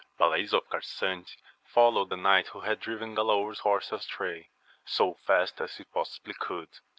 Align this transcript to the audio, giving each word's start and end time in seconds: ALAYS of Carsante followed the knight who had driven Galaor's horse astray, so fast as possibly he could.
ALAYS 0.19 0.51
of 0.51 0.67
Carsante 0.67 1.35
followed 1.63 2.09
the 2.09 2.17
knight 2.17 2.47
who 2.47 2.61
had 2.61 2.79
driven 2.79 3.15
Galaor's 3.15 3.59
horse 3.59 3.91
astray, 3.91 4.49
so 4.83 5.13
fast 5.13 5.61
as 5.61 5.79
possibly 5.93 6.33
he 6.33 6.37
could. 6.39 6.69